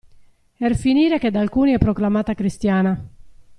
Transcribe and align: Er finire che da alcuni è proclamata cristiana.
Er 0.67 0.75
finire 0.75 1.19
che 1.19 1.29
da 1.29 1.41
alcuni 1.41 1.73
è 1.73 1.77
proclamata 1.77 2.33
cristiana. 2.33 3.07